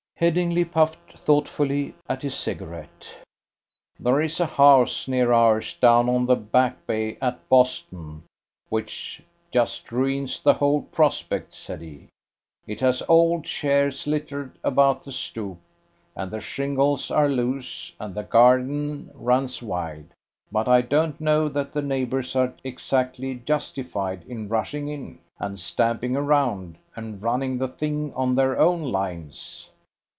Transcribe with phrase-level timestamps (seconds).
[0.21, 3.11] Headingly puffed thoughtfully at his cigarette.
[3.99, 8.21] "There is a house near ours, down on the Back Bay at Boston,
[8.69, 12.07] which just ruins the whole prospect," said he.
[12.67, 15.57] "It has old chairs littered about the stoop,
[16.15, 20.05] and the shingles are loose, and the garden runs wild;
[20.51, 26.15] but I don't know that the neighbours are exactly justified in rushing in, and stamping
[26.15, 29.67] around, and running the thing on their own lines."